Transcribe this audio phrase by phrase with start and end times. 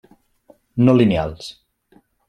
[0.87, 1.53] No lineals: